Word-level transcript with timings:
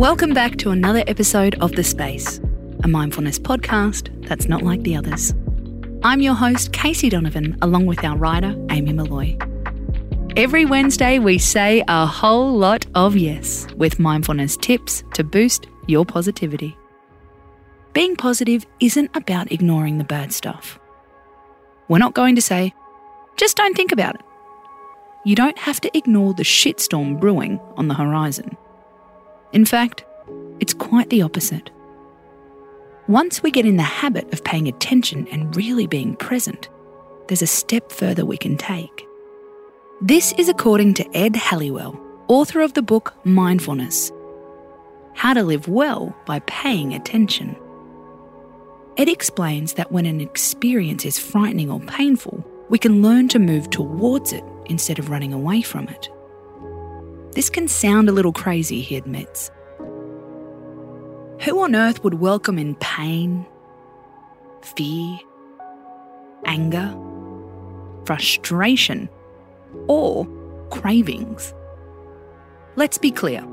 Welcome 0.00 0.32
back 0.32 0.56
to 0.56 0.70
another 0.70 1.04
episode 1.06 1.56
of 1.60 1.72
The 1.72 1.84
Space, 1.84 2.40
a 2.84 2.88
mindfulness 2.88 3.38
podcast 3.38 4.26
that's 4.26 4.48
not 4.48 4.62
like 4.62 4.82
the 4.82 4.96
others. 4.96 5.34
I'm 6.02 6.22
your 6.22 6.32
host, 6.32 6.72
Casey 6.72 7.10
Donovan, 7.10 7.58
along 7.60 7.84
with 7.84 8.02
our 8.02 8.16
writer, 8.16 8.56
Amy 8.70 8.94
Molloy. 8.94 9.36
Every 10.38 10.64
Wednesday, 10.64 11.18
we 11.18 11.36
say 11.36 11.84
a 11.86 12.06
whole 12.06 12.56
lot 12.56 12.86
of 12.94 13.14
yes 13.14 13.66
with 13.76 13.98
mindfulness 13.98 14.56
tips 14.56 15.04
to 15.12 15.22
boost 15.22 15.66
your 15.86 16.06
positivity. 16.06 16.74
Being 17.92 18.16
positive 18.16 18.64
isn't 18.80 19.14
about 19.14 19.52
ignoring 19.52 19.98
the 19.98 20.04
bad 20.04 20.32
stuff. 20.32 20.80
We're 21.88 21.98
not 21.98 22.14
going 22.14 22.36
to 22.36 22.42
say, 22.42 22.72
just 23.36 23.54
don't 23.54 23.76
think 23.76 23.92
about 23.92 24.14
it. 24.14 24.22
You 25.26 25.36
don't 25.36 25.58
have 25.58 25.78
to 25.82 25.94
ignore 25.94 26.32
the 26.32 26.42
shitstorm 26.42 27.20
brewing 27.20 27.60
on 27.76 27.88
the 27.88 27.94
horizon. 27.94 28.56
In 29.52 29.64
fact, 29.64 30.04
it's 30.60 30.74
quite 30.74 31.10
the 31.10 31.22
opposite. 31.22 31.70
Once 33.08 33.42
we 33.42 33.50
get 33.50 33.66
in 33.66 33.76
the 33.76 33.82
habit 33.82 34.32
of 34.32 34.44
paying 34.44 34.68
attention 34.68 35.26
and 35.28 35.56
really 35.56 35.86
being 35.86 36.14
present, 36.14 36.68
there's 37.26 37.42
a 37.42 37.46
step 37.46 37.90
further 37.90 38.24
we 38.24 38.36
can 38.36 38.56
take. 38.56 39.06
This 40.00 40.32
is 40.38 40.48
according 40.48 40.94
to 40.94 41.16
Ed 41.16 41.34
Halliwell, 41.34 42.00
author 42.28 42.60
of 42.60 42.74
the 42.74 42.82
book 42.82 43.14
Mindfulness 43.24 44.12
How 45.14 45.34
to 45.34 45.42
Live 45.42 45.66
Well 45.66 46.16
by 46.26 46.38
Paying 46.40 46.94
Attention. 46.94 47.56
Ed 48.96 49.08
explains 49.08 49.74
that 49.74 49.90
when 49.90 50.06
an 50.06 50.20
experience 50.20 51.04
is 51.04 51.18
frightening 51.18 51.70
or 51.70 51.80
painful, 51.80 52.44
we 52.68 52.78
can 52.78 53.02
learn 53.02 53.28
to 53.28 53.40
move 53.40 53.68
towards 53.70 54.32
it 54.32 54.44
instead 54.66 55.00
of 55.00 55.10
running 55.10 55.32
away 55.32 55.62
from 55.62 55.88
it. 55.88 56.08
This 57.32 57.48
can 57.48 57.68
sound 57.68 58.08
a 58.08 58.12
little 58.12 58.32
crazy, 58.32 58.80
he 58.80 58.96
admits. 58.96 59.50
Who 61.42 61.62
on 61.62 61.74
earth 61.74 62.02
would 62.04 62.14
welcome 62.14 62.58
in 62.58 62.74
pain, 62.76 63.46
fear, 64.62 65.18
anger, 66.44 66.94
frustration, 68.04 69.08
or 69.86 70.26
cravings? 70.70 71.54
Let's 72.76 72.98
be 72.98 73.10
clear. 73.10 73.46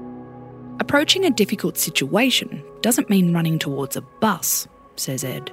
Approaching 0.79 1.25
a 1.25 1.29
difficult 1.29 1.77
situation 1.77 2.63
doesn't 2.81 3.09
mean 3.09 3.33
running 3.33 3.57
towards 3.59 3.95
a 3.95 4.01
bus, 4.01 4.67
says 4.95 5.23
Ed. 5.23 5.51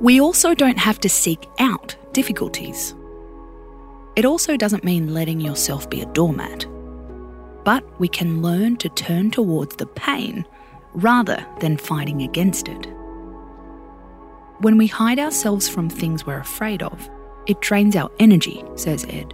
We 0.00 0.20
also 0.20 0.54
don't 0.54 0.78
have 0.78 1.00
to 1.00 1.08
seek 1.08 1.48
out 1.58 1.96
difficulties. 2.12 2.94
It 4.18 4.24
also 4.24 4.56
doesn't 4.56 4.82
mean 4.82 5.14
letting 5.14 5.40
yourself 5.40 5.88
be 5.88 6.00
a 6.00 6.06
doormat. 6.06 6.66
But 7.64 7.84
we 8.00 8.08
can 8.08 8.42
learn 8.42 8.76
to 8.78 8.88
turn 8.88 9.30
towards 9.30 9.76
the 9.76 9.86
pain 9.86 10.44
rather 10.92 11.46
than 11.60 11.76
fighting 11.76 12.22
against 12.22 12.66
it. 12.66 12.88
When 14.58 14.76
we 14.76 14.88
hide 14.88 15.20
ourselves 15.20 15.68
from 15.68 15.88
things 15.88 16.26
we're 16.26 16.40
afraid 16.40 16.82
of, 16.82 17.08
it 17.46 17.60
drains 17.60 17.94
our 17.94 18.10
energy, 18.18 18.64
says 18.74 19.06
Ed. 19.08 19.32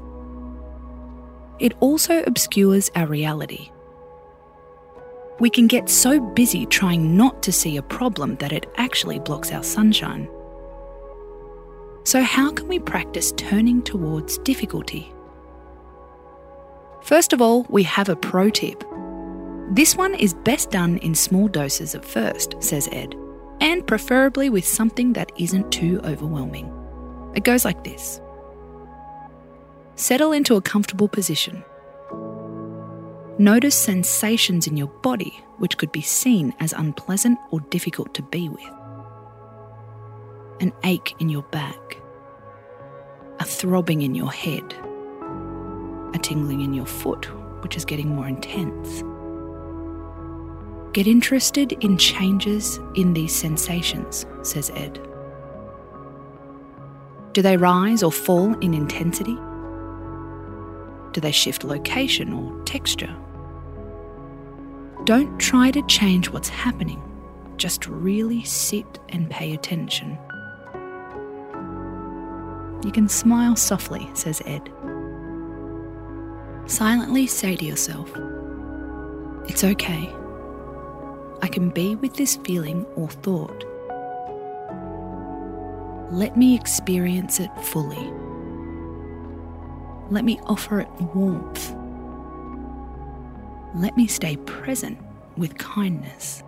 It 1.58 1.72
also 1.80 2.22
obscures 2.24 2.90
our 2.94 3.06
reality. 3.06 3.70
We 5.40 5.48
can 5.48 5.66
get 5.66 5.88
so 5.88 6.20
busy 6.20 6.66
trying 6.66 7.16
not 7.16 7.42
to 7.44 7.52
see 7.52 7.78
a 7.78 7.82
problem 7.82 8.36
that 8.36 8.52
it 8.52 8.70
actually 8.76 9.18
blocks 9.18 9.50
our 9.50 9.64
sunshine. 9.64 10.28
So, 12.04 12.22
how 12.22 12.52
can 12.52 12.68
we 12.68 12.78
practice 12.78 13.32
turning 13.32 13.82
towards 13.82 14.36
difficulty? 14.38 15.12
First 17.02 17.32
of 17.32 17.40
all, 17.40 17.66
we 17.70 17.82
have 17.84 18.10
a 18.10 18.16
pro 18.16 18.50
tip. 18.50 18.84
This 19.70 19.96
one 19.96 20.14
is 20.14 20.34
best 20.34 20.70
done 20.70 20.98
in 20.98 21.14
small 21.14 21.48
doses 21.48 21.94
at 21.94 22.04
first, 22.04 22.56
says 22.62 22.88
Ed, 22.92 23.14
and 23.60 23.86
preferably 23.86 24.50
with 24.50 24.66
something 24.66 25.14
that 25.14 25.32
isn't 25.38 25.72
too 25.72 25.98
overwhelming. 26.04 26.70
It 27.34 27.44
goes 27.44 27.64
like 27.64 27.82
this 27.84 28.20
Settle 29.96 30.32
into 30.32 30.56
a 30.56 30.62
comfortable 30.62 31.08
position. 31.08 31.64
Notice 33.38 33.74
sensations 33.74 34.66
in 34.66 34.76
your 34.76 34.88
body 34.88 35.42
which 35.56 35.78
could 35.78 35.90
be 35.90 36.02
seen 36.02 36.52
as 36.60 36.74
unpleasant 36.74 37.38
or 37.50 37.60
difficult 37.60 38.12
to 38.14 38.22
be 38.22 38.48
with 38.48 38.70
an 40.60 40.72
ache 40.84 41.14
in 41.18 41.28
your 41.28 41.42
back, 41.42 41.76
throbbing 43.64 44.02
in 44.02 44.14
your 44.14 44.30
head, 44.30 44.74
a 46.12 46.18
tingling 46.18 46.60
in 46.60 46.74
your 46.74 46.84
foot, 46.84 47.24
which 47.62 47.78
is 47.78 47.84
getting 47.86 48.14
more 48.14 48.28
intense. 48.28 49.02
Get 50.92 51.06
interested 51.06 51.72
in 51.82 51.96
changes 51.96 52.78
in 52.94 53.14
these 53.14 53.34
sensations, 53.34 54.26
says 54.42 54.68
Ed. 54.74 55.00
Do 57.32 57.40
they 57.40 57.56
rise 57.56 58.02
or 58.02 58.12
fall 58.12 58.52
in 58.58 58.74
intensity? 58.74 59.38
Do 61.12 61.22
they 61.22 61.32
shift 61.32 61.64
location 61.64 62.34
or 62.34 62.62
texture? 62.64 63.16
Don't 65.04 65.40
try 65.40 65.70
to 65.70 65.80
change 65.86 66.28
what's 66.28 66.50
happening, 66.50 67.02
just 67.56 67.86
really 67.86 68.44
sit 68.44 68.98
and 69.08 69.30
pay 69.30 69.54
attention. 69.54 70.18
You 72.84 72.92
can 72.92 73.08
smile 73.08 73.56
softly, 73.56 74.10
says 74.12 74.42
Ed. 74.44 74.70
Silently 76.66 77.26
say 77.26 77.56
to 77.56 77.64
yourself, 77.64 78.10
It's 79.48 79.64
okay. 79.64 80.14
I 81.40 81.48
can 81.48 81.70
be 81.70 81.96
with 81.96 82.14
this 82.14 82.36
feeling 82.36 82.84
or 82.94 83.08
thought. 83.08 83.64
Let 86.12 86.36
me 86.36 86.54
experience 86.54 87.40
it 87.40 87.50
fully. 87.62 88.12
Let 90.10 90.26
me 90.26 90.38
offer 90.44 90.80
it 90.80 90.90
warmth. 91.14 91.74
Let 93.74 93.96
me 93.96 94.06
stay 94.06 94.36
present 94.36 94.98
with 95.38 95.56
kindness. 95.56 96.42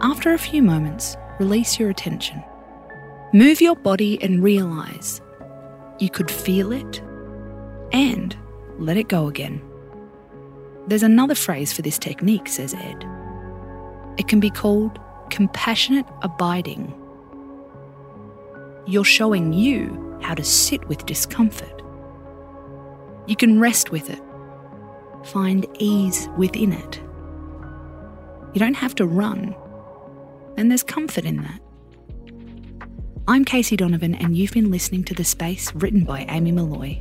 After 0.00 0.34
a 0.34 0.38
few 0.38 0.62
moments, 0.62 1.16
release 1.40 1.80
your 1.80 1.90
attention. 1.90 2.44
Move 3.34 3.62
your 3.62 3.76
body 3.76 4.22
and 4.22 4.42
realize 4.42 5.22
you 5.98 6.10
could 6.10 6.30
feel 6.30 6.70
it 6.70 7.00
and 7.90 8.36
let 8.78 8.98
it 8.98 9.08
go 9.08 9.26
again. 9.26 9.62
There's 10.86 11.02
another 11.02 11.34
phrase 11.34 11.72
for 11.72 11.80
this 11.80 11.98
technique, 11.98 12.46
says 12.46 12.74
Ed. 12.74 13.06
It 14.18 14.28
can 14.28 14.38
be 14.38 14.50
called 14.50 14.98
compassionate 15.30 16.04
abiding. 16.20 16.92
You're 18.86 19.02
showing 19.02 19.54
you 19.54 20.18
how 20.20 20.34
to 20.34 20.44
sit 20.44 20.86
with 20.86 21.06
discomfort. 21.06 21.82
You 23.26 23.36
can 23.36 23.58
rest 23.58 23.90
with 23.90 24.10
it, 24.10 24.20
find 25.24 25.64
ease 25.78 26.28
within 26.36 26.74
it. 26.74 27.00
You 28.52 28.58
don't 28.58 28.74
have 28.74 28.94
to 28.96 29.06
run, 29.06 29.56
and 30.58 30.70
there's 30.70 30.82
comfort 30.82 31.24
in 31.24 31.38
that. 31.38 31.61
I'm 33.28 33.44
Casey 33.44 33.76
Donovan, 33.76 34.16
and 34.16 34.36
you've 34.36 34.50
been 34.50 34.72
listening 34.72 35.04
to 35.04 35.14
The 35.14 35.22
Space 35.22 35.72
written 35.76 36.02
by 36.02 36.26
Amy 36.28 36.50
Molloy. 36.50 37.00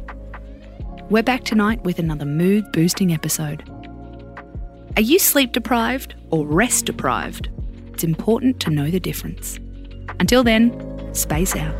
We're 1.10 1.24
back 1.24 1.46
tonight 1.46 1.84
with 1.84 1.98
another 1.98 2.26
mood 2.26 2.72
boosting 2.72 3.12
episode. 3.12 3.68
Are 4.98 5.02
you 5.02 5.18
sleep 5.18 5.52
deprived 5.52 6.14
or 6.30 6.46
rest 6.46 6.86
deprived? 6.86 7.50
It's 7.88 8.04
important 8.04 8.60
to 8.60 8.70
know 8.70 8.92
the 8.92 9.00
difference. 9.00 9.58
Until 10.20 10.44
then, 10.44 11.16
space 11.16 11.56
out. 11.56 11.74